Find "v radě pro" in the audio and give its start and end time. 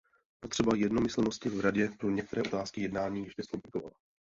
1.49-2.09